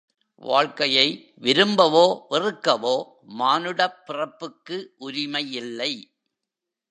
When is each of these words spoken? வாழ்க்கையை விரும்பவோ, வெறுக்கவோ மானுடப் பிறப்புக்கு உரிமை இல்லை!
வாழ்க்கையை 0.43 1.05
விரும்பவோ, 1.37 2.05
வெறுக்கவோ 2.31 2.95
மானுடப் 3.33 3.99
பிறப்புக்கு 4.05 4.77
உரிமை 4.99 5.51
இல்லை! 5.53 5.93